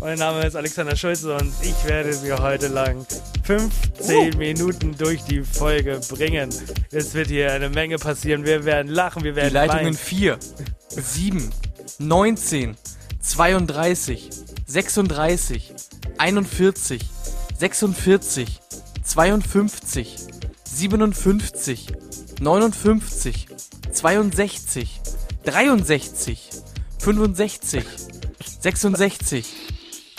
[0.00, 3.06] Mein Name ist Alexander Schulze und ich werde Sie heute lang
[3.44, 6.48] 15 Minuten durch die Folge bringen.
[6.90, 8.46] Es wird hier eine Menge passieren.
[8.46, 9.94] Wir werden lachen, wir Die werden Leitungen weinen.
[9.94, 10.38] 4,
[10.88, 11.50] 7,
[11.98, 12.76] 19,
[13.20, 14.30] 32,
[14.66, 15.74] 36,
[16.16, 17.02] 41,
[17.58, 18.60] 46,
[19.02, 20.16] 52,
[20.64, 21.86] 57,
[22.40, 23.46] 59,
[23.92, 25.00] 62,
[25.44, 26.50] 63,
[26.98, 27.84] 65,
[28.60, 29.63] 66,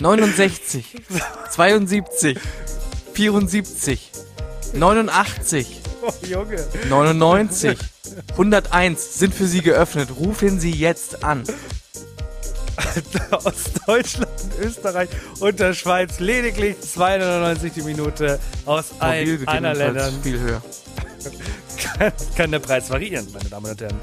[0.00, 0.84] 69,
[1.50, 2.38] 72,
[3.14, 4.10] 74,
[4.74, 6.64] 89, Oh, Junge.
[6.88, 7.78] 99,
[8.32, 10.10] 101 sind für Sie geöffnet.
[10.16, 11.42] Rufen Sie jetzt an.
[13.32, 13.54] aus
[13.86, 14.30] Deutschland,
[14.60, 15.08] Österreich
[15.40, 18.38] und der Schweiz lediglich 2,99 die Minute.
[18.66, 20.62] Aus allen anderen Ländern viel höher.
[21.98, 24.00] kann, kann der Preis variieren, meine Damen und Herren.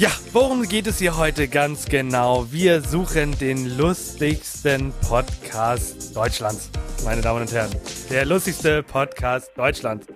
[0.00, 2.46] Ja, worum geht es hier heute ganz genau?
[2.50, 6.70] Wir suchen den lustigsten Podcast Deutschlands,
[7.04, 7.70] meine Damen und Herren.
[8.08, 10.06] Der lustigste Podcast Deutschlands.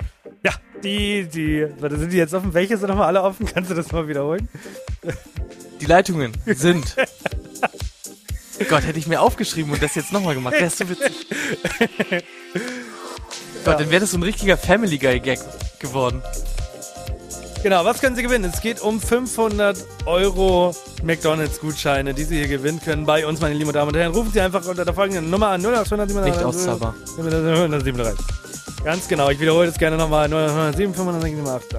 [0.42, 2.54] Ja, die, die, warte, sind die jetzt offen?
[2.54, 3.44] Welche sind nochmal alle offen?
[3.54, 4.48] Kannst du das mal wiederholen?
[5.82, 6.96] Die Leitungen sind.
[8.70, 10.54] Gott, hätte ich mir aufgeschrieben und das jetzt nochmal gemacht.
[10.54, 11.26] Wäre so witzig.
[13.66, 15.40] Gott, dann wäre das so ein richtiger Family Guy Gag
[15.78, 16.22] geworden.
[17.64, 18.52] Genau, was können Sie gewinnen?
[18.52, 23.72] Es geht um 500 Euro McDonalds-Gutscheine, die Sie hier gewinnen können bei uns, meine lieben
[23.72, 24.12] Damen und Herren.
[24.12, 26.94] Rufen Sie einfach unter der folgenden Nummer an 0800 Nicht auszahlbar.
[27.16, 28.22] 137.
[28.84, 30.28] Ganz genau, ich wiederhole das gerne nochmal.
[30.28, 31.78] 007 567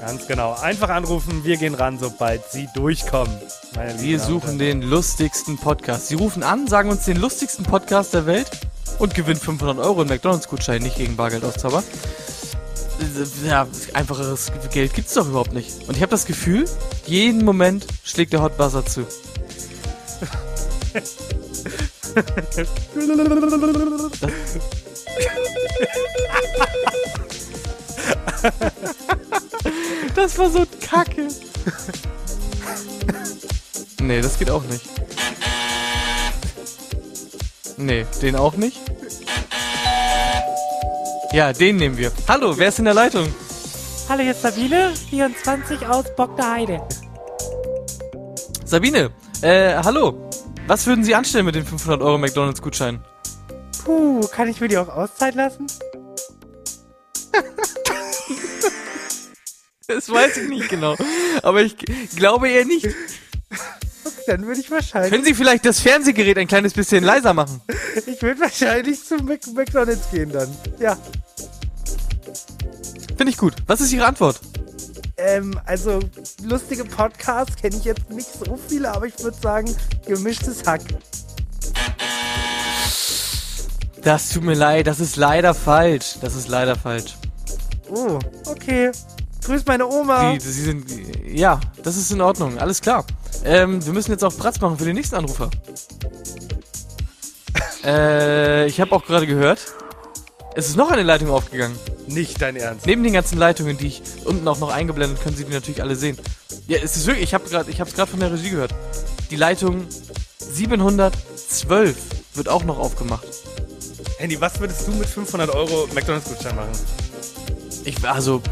[0.00, 0.54] Ganz genau.
[0.54, 3.36] Einfach anrufen, wir gehen ran, sobald Sie durchkommen.
[3.98, 6.08] Wir suchen den lustigsten Podcast.
[6.08, 8.50] Sie rufen an, sagen uns den lustigsten Podcast der Welt
[8.98, 11.82] und gewinnen 500 Euro in McDonalds-Gutschein, nicht gegen Bargeld auszahler.
[13.44, 15.88] Ja, einfacheres Geld gibt's doch überhaupt nicht.
[15.88, 16.66] Und ich habe das Gefühl,
[17.06, 19.06] jeden Moment schlägt der Hot Buzzer zu.
[30.14, 31.28] Das war so kacke.
[34.00, 34.84] Nee, das geht auch nicht.
[37.76, 38.78] Nee, den auch nicht.
[41.32, 42.10] Ja, den nehmen wir.
[42.26, 43.32] Hallo, wer ist in der Leitung?
[44.08, 46.88] Hallo, ist Sabine, 24 aus Bock der Heide.
[48.64, 50.28] Sabine, äh, hallo.
[50.66, 53.00] Was würden Sie anstellen mit den 500 Euro McDonalds-Gutschein?
[53.84, 55.66] Puh, kann ich mir die auch auszahlen lassen?
[59.86, 60.94] Das weiß ich nicht genau.
[61.42, 61.74] Aber ich
[62.14, 62.86] glaube eher nicht.
[64.26, 67.60] Dann würde ich wahrscheinlich, Können Sie vielleicht das Fernsehgerät ein kleines bisschen leiser machen?
[68.06, 70.48] ich würde wahrscheinlich zu Mac McDonalds gehen dann.
[70.78, 70.96] Ja,
[73.16, 73.54] Finde ich gut.
[73.66, 74.40] Was ist Ihre Antwort?
[75.18, 76.00] ähm, also
[76.42, 79.76] lustige Podcasts kenne ich jetzt nicht so viele, aber ich würde sagen,
[80.06, 80.80] gemischtes Hack.
[84.02, 86.14] Das tut mir leid, das ist leider falsch.
[86.22, 87.16] Das ist leider falsch.
[87.90, 88.90] Oh, okay.
[89.44, 90.32] Grüß meine Oma.
[90.32, 90.86] Die, sie sind.
[91.32, 92.58] Ja, das ist in Ordnung.
[92.58, 93.04] Alles klar.
[93.44, 95.50] Ähm, wir müssen jetzt auch Platz machen für den nächsten Anrufer.
[97.84, 99.60] äh, ich habe auch gerade gehört,
[100.54, 101.78] es ist noch eine Leitung aufgegangen.
[102.08, 102.86] Nicht dein Ernst.
[102.86, 105.94] Neben den ganzen Leitungen, die ich unten auch noch eingeblendet, können Sie die natürlich alle
[105.94, 106.18] sehen.
[106.66, 108.74] Ja, es ist wirklich, ich habe gerade, ich habe es gerade von der Regie gehört.
[109.30, 109.86] Die Leitung
[110.38, 111.96] 712
[112.34, 113.26] wird auch noch aufgemacht.
[114.18, 116.72] Handy, was würdest du mit 500 Euro McDonalds-Gutschein machen?
[117.84, 118.42] Ich, also,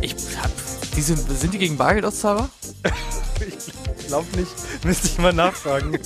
[0.00, 0.50] ich hab,
[0.96, 2.50] die sind, sind die gegen Bargeld auszahlbar?
[3.98, 4.52] Ich glaube nicht.
[4.84, 5.98] Müsste ich mal nachfragen.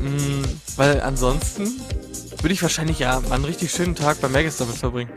[0.00, 0.42] Mm,
[0.76, 1.80] weil ansonsten
[2.40, 5.12] würde ich wahrscheinlich ja mal einen richtig schönen Tag bei Magus damit verbringen.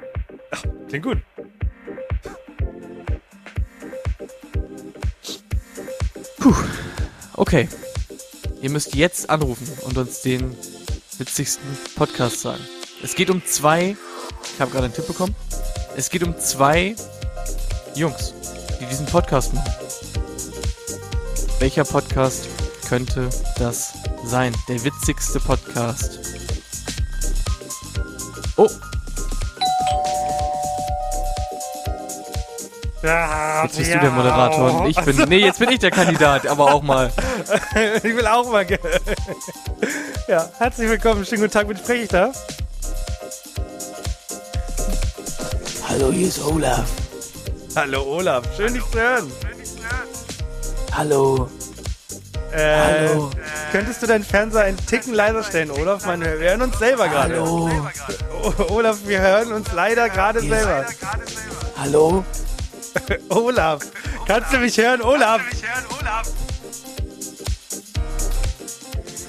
[0.89, 1.17] Klingt gut.
[7.33, 7.67] Okay.
[8.61, 10.55] Ihr müsst jetzt anrufen und uns den
[11.17, 11.65] witzigsten
[11.95, 12.63] Podcast sagen.
[13.03, 13.95] Es geht um zwei.
[14.53, 15.35] Ich habe gerade einen Tipp bekommen.
[15.95, 16.95] Es geht um zwei
[17.95, 18.33] Jungs,
[18.79, 19.73] die diesen Podcast machen.
[21.59, 22.47] Welcher Podcast
[22.89, 23.93] könnte das
[24.25, 24.53] sein?
[24.67, 26.19] Der witzigste Podcast.
[28.57, 28.69] Oh,
[33.63, 35.29] Jetzt bist du der Moderator und ich bin.
[35.29, 37.11] Nee, jetzt bin ich der Kandidat, aber auch mal.
[37.97, 38.65] ich will auch mal.
[40.27, 41.23] ja, herzlich willkommen.
[41.23, 42.31] Schönen guten Tag, mit spreche ich da?
[45.87, 47.04] Hallo, hier ist Olaf.
[47.75, 49.29] Hallo Olaf, schön dich zu hören.
[50.93, 51.49] Hallo.
[52.53, 53.31] Äh, Hallo.
[53.73, 56.05] Könntest du deinen Fernseher einen Ticken leiser stellen, Olaf?
[56.05, 57.33] Mann, wir hören uns selber gerade.
[57.35, 57.69] Hallo.
[58.69, 60.85] Olaf, wir hören uns leider gerade selber.
[61.77, 62.23] Hallo.
[63.29, 63.81] Olaf,
[64.25, 65.41] kannst du mich hören, Olaf?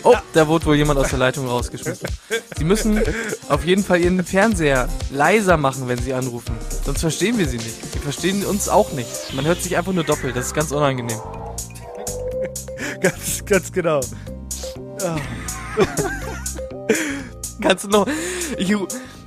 [0.04, 2.08] Oh, da wurde wohl jemand aus der Leitung rausgeschmissen.
[2.56, 3.02] Sie müssen
[3.48, 6.56] auf jeden Fall Ihren Fernseher leiser machen, wenn Sie anrufen.
[6.86, 7.92] Sonst verstehen wir Sie nicht.
[7.92, 9.10] Sie verstehen uns auch nicht.
[9.34, 10.36] Man hört sich einfach nur doppelt.
[10.36, 11.18] Das ist ganz unangenehm.
[13.00, 14.00] Ganz, ganz genau.
[17.60, 18.06] Kannst du noch.
[18.56, 18.74] Ich,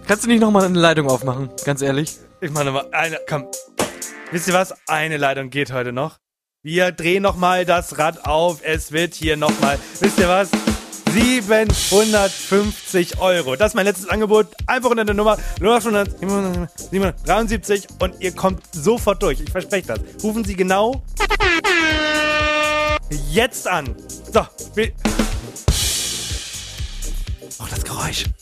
[0.07, 1.49] kannst du nicht nochmal eine Leitung aufmachen?
[1.65, 2.17] Ganz ehrlich.
[2.41, 3.45] Ich meine mal, eine, komm.
[4.31, 4.73] Wisst ihr was?
[4.87, 6.17] Eine Leitung geht heute noch.
[6.63, 8.61] Wir drehen nochmal das Rad auf.
[8.63, 10.49] Es wird hier nochmal, wisst ihr was?
[11.11, 13.55] 750 Euro.
[13.55, 14.47] Das ist mein letztes Angebot.
[14.67, 16.09] Einfach unter der Nummer 0800
[16.91, 19.39] 773 und ihr kommt sofort durch.
[19.41, 19.99] Ich verspreche das.
[20.23, 21.03] Rufen Sie genau
[23.31, 23.95] jetzt an.
[24.31, 24.45] So,
[24.75, 24.91] wir.
[27.59, 28.25] Auch das Geräusch.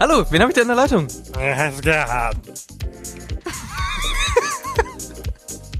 [0.00, 1.08] Hallo, wen habe ich da in der Leitung?
[1.82, 2.36] Gerhard.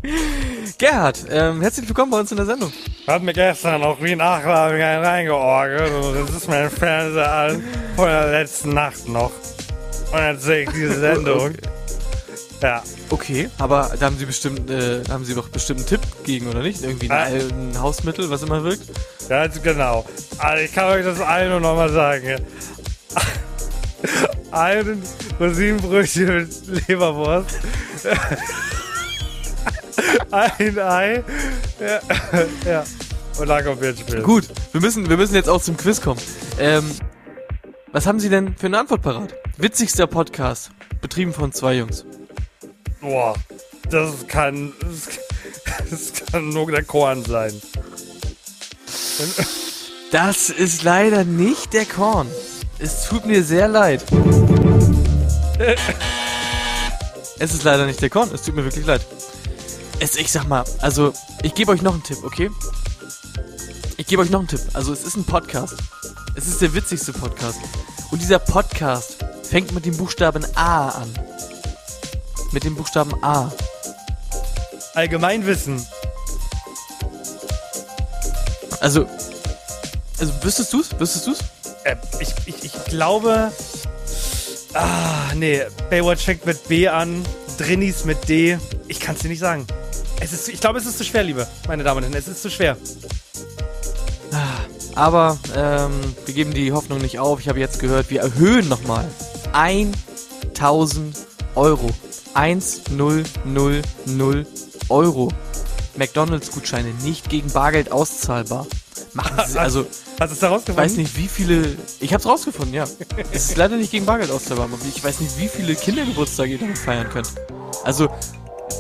[0.78, 2.72] Gerhard, ähm, herzlich willkommen bei uns in der Sendung.
[3.08, 7.64] Hat mir gestern auch wie Nachladung einen reingeorgelt und das ist mein Fernseher an
[7.96, 9.32] von der letzten Nacht noch.
[10.12, 11.52] Und jetzt sehe ich diese Sendung.
[12.62, 12.84] Ja.
[13.10, 16.62] Okay, aber da haben Sie bestimmt, äh, haben Sie doch bestimmt einen Tipp gegen, oder
[16.62, 16.80] nicht?
[16.84, 18.84] Irgendwie ein, ein Hausmittel, was immer wirkt?
[19.28, 20.06] Ganz genau.
[20.38, 22.40] Also ich kann euch das allen nur nochmal sagen.
[24.52, 25.02] Ein
[25.40, 27.58] Rosinenbrötchen mit Leberwurst.
[30.30, 31.24] Ein Ei.
[31.80, 32.00] Ja.
[32.66, 32.84] ja.
[33.38, 34.22] Und dann kommt Bierspiel.
[34.22, 36.20] Gut, wir müssen, wir müssen jetzt auch zum Quiz kommen.
[36.58, 36.84] Ähm,
[37.92, 39.34] was haben Sie denn für eine Antwort parat?
[39.56, 42.04] Witzigster Podcast, betrieben von zwei Jungs.
[43.00, 43.34] Boah,
[43.90, 44.72] das kann,
[45.90, 47.52] das kann nur der Korn sein.
[50.10, 52.28] Das ist leider nicht der Korn.
[52.78, 54.04] Es tut mir sehr leid.
[57.40, 58.30] Es ist leider nicht der Korn.
[58.34, 59.00] Es tut mir wirklich leid.
[60.00, 61.12] Es, ich sag mal, also,
[61.42, 62.50] ich gebe euch noch einen Tipp, okay?
[63.96, 64.60] Ich gebe euch noch einen Tipp.
[64.72, 65.74] Also, es ist ein Podcast.
[66.36, 67.58] Es ist der witzigste Podcast.
[68.12, 71.12] Und dieser Podcast fängt mit dem Buchstaben A an.
[72.52, 73.50] Mit dem Buchstaben A.
[74.94, 75.84] Allgemeinwissen.
[78.80, 79.06] Also,
[80.20, 80.90] also wüsstest du's?
[80.98, 81.38] Wüsstest du's?
[81.82, 83.50] Äh, ich, ich, ich glaube.
[84.74, 85.62] Ah, nee.
[85.90, 87.24] Baywatch fängt mit B an.
[87.58, 88.58] Drinnies mit D.
[88.86, 89.66] Ich kann es dir nicht sagen.
[90.30, 92.14] Es ist, ich glaube, es ist zu schwer, liebe meine Damen und Herren.
[92.14, 92.76] Es ist zu schwer.
[94.94, 95.92] Aber ähm,
[96.26, 97.40] wir geben die Hoffnung nicht auf.
[97.40, 99.08] Ich habe jetzt gehört, wir erhöhen nochmal
[99.52, 101.16] 1000
[101.54, 101.88] Euro.
[102.34, 103.26] 1000
[104.90, 105.28] Euro.
[105.96, 108.66] McDonalds-Gutscheine nicht gegen Bargeld auszahlbar.
[109.14, 109.86] Machen Sie, also,
[110.20, 110.84] Hast du es da ich rausgefunden?
[110.84, 111.74] weiß nicht, wie viele.
[112.00, 112.84] Ich hab's rausgefunden, ja.
[113.32, 116.58] Es ist leider nicht gegen Bargeld auszahlbar, aber ich weiß nicht, wie viele Kindergeburtstage ihr
[116.58, 117.28] damit feiern könnt.
[117.84, 118.10] Also,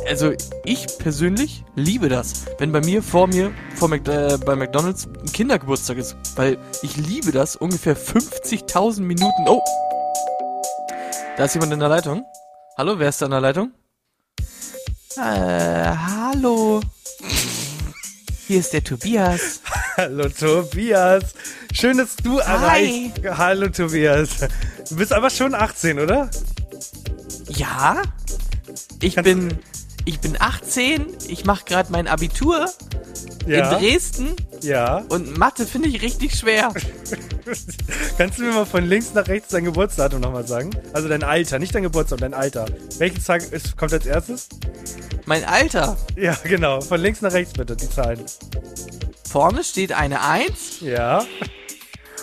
[0.08, 0.32] also
[0.64, 5.32] ich persönlich liebe das, wenn bei mir vor mir vor Mac, äh, bei McDonald's ein
[5.32, 9.44] Kindergeburtstag ist, weil ich liebe das ungefähr 50.000 Minuten.
[9.46, 9.62] Oh,
[11.36, 12.24] da ist jemand in der Leitung.
[12.76, 13.72] Hallo, wer ist da in der Leitung?
[15.16, 15.20] Äh,
[15.96, 16.80] hallo.
[18.46, 19.60] Hier ist der Tobias.
[19.98, 21.34] Hallo Tobias.
[21.72, 23.20] Schön, dass du erreicht.
[23.26, 24.28] Hallo Tobias.
[24.88, 26.30] Du bist aber schon 18, oder?
[27.48, 28.00] Ja,
[29.02, 29.58] ich Kannst- bin
[30.08, 32.66] ich bin 18, ich mache gerade mein Abitur
[33.46, 35.04] in Dresden Ja.
[35.10, 36.72] und Mathe finde ich richtig schwer.
[38.18, 40.70] Kannst du mir mal von links nach rechts dein Geburtsdatum nochmal sagen?
[40.94, 42.66] Also dein Alter, nicht dein Geburtstag, dein Alter.
[42.98, 44.48] Welchen Tag ist, kommt als erstes?
[45.26, 46.80] Mein Alter, Ja, genau.
[46.80, 48.24] Von links nach rechts bitte, die Zahlen.
[49.30, 51.24] vorne steht eine 1 Ja.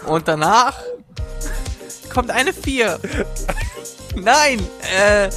[0.08, 0.80] und danach
[2.12, 3.00] kommt eine 4.
[4.15, 4.60] Nein,
[4.98, 5.29] äh,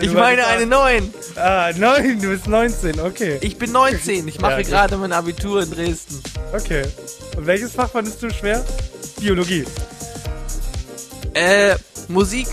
[0.00, 1.14] ich meine eine 9.
[1.36, 3.38] Ah, neun, du bist 19, okay.
[3.40, 4.66] Ich bin 19, ich mache Ja, gut.
[4.68, 6.20] gerade mein Abitur in Dresden.
[6.52, 6.82] Okay.
[7.36, 8.64] Und welches Fach fandest du schwer?
[9.20, 9.64] Biologie.
[11.34, 11.76] Äh,
[12.08, 12.46] Musik,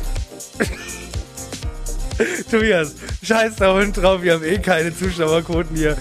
[2.52, 5.98] Tobias, scheiß da Hund drauf, wir haben eh keine Zuschauerquoten hier.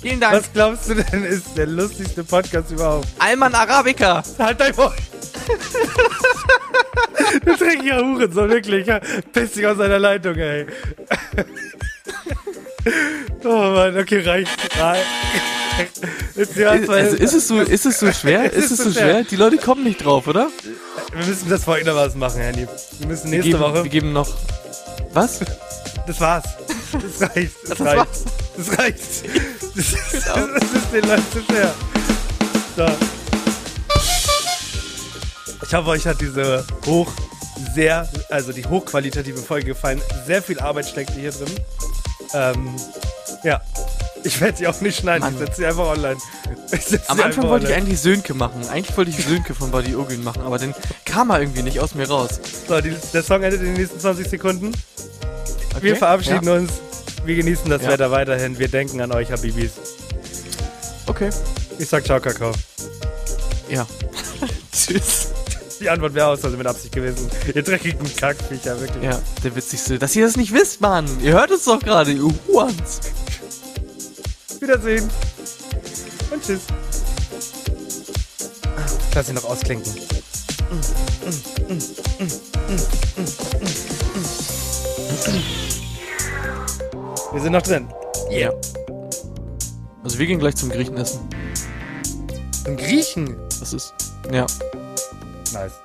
[0.00, 0.36] vielen Dank.
[0.36, 3.08] Was glaubst du denn ist der lustigste Podcast überhaupt?
[3.18, 4.22] Alman Arabica.
[4.38, 4.92] Halt dein Maul.
[7.44, 8.86] Du dreckiger Hurensohn, wirklich.
[8.86, 9.00] Ja.
[9.32, 10.66] Piss dich aus seiner Leitung, ey.
[13.44, 14.50] Oh Mann, okay, reicht.
[16.34, 18.52] Ist, also ist es so, ist es so schwer?
[18.52, 19.24] Ist es so schwer?
[19.24, 20.48] Die Leute kommen nicht drauf, oder?
[21.14, 22.66] Wir müssen das folgendermaßen machen, Handy.
[22.98, 23.84] Wir müssen Wir nächste geben, Woche.
[23.84, 24.28] wir geben noch.
[25.12, 25.40] Was?
[26.06, 26.44] Das war's.
[26.92, 27.52] Das reicht.
[27.62, 27.96] Das, Das reicht.
[27.98, 28.24] war's.
[28.56, 28.98] Das reicht.
[29.60, 31.74] Das ist, das ist den Leuten zu schwer.
[32.76, 33.19] So.
[35.70, 37.06] Ich hoffe, euch hat diese hoch,
[37.76, 40.02] sehr, also die hochqualitative Folge gefallen.
[40.26, 41.54] Sehr viel Arbeit steckt hier drin.
[42.34, 42.74] Ähm,
[43.44, 43.60] ja.
[44.24, 45.20] Ich werde sie auch nicht schneiden.
[45.20, 45.34] Mann.
[45.34, 46.16] Ich setze sie einfach online.
[46.72, 47.86] Ich Am Anfang wollte ich online.
[47.86, 48.68] eigentlich Sönke machen.
[48.68, 50.74] Eigentlich wollte ich Sönke von Body Ogün machen, aber den
[51.04, 52.40] kam er irgendwie nicht aus mir raus.
[52.66, 54.72] So, die, der Song endet in den nächsten 20 Sekunden.
[55.76, 55.82] Okay?
[55.82, 56.54] Wir verabschieden ja.
[56.54, 56.72] uns.
[57.24, 57.90] Wir genießen das Ja.
[57.90, 58.58] Wetter weiterhin.
[58.58, 59.70] Wir denken an euch, Habibis.
[61.06, 61.30] Okay.
[61.78, 62.50] Ich sag ciao, Kakao.
[63.68, 63.86] Ja.
[64.72, 65.29] Tschüss.
[65.80, 67.30] Die Antwort wäre aus, also mit Absicht gewesen.
[67.54, 69.02] Ihr dreckigen Kackviecher, wirklich.
[69.02, 69.98] Ja, der witzigste.
[69.98, 71.06] Dass ihr das nicht wisst, Mann.
[71.22, 73.00] Ihr hört es doch gerade, ihr Huans.
[74.60, 75.08] Wiedersehen.
[76.30, 76.60] Und tschüss.
[79.14, 79.90] Lass ihn noch ausklinken.
[87.32, 87.88] Wir sind noch drin.
[88.30, 88.52] Yeah.
[90.04, 91.20] Also wir gehen gleich zum Griechen essen.
[92.64, 93.36] Zum Griechen.
[93.58, 93.94] Das ist.
[94.30, 94.46] Ja.
[95.52, 95.80] Nice.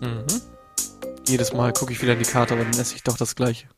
[0.00, 0.26] Mhm.
[1.26, 3.68] Jedes Mal gucke ich wieder in die Karte, aber dann esse ich doch das gleiche.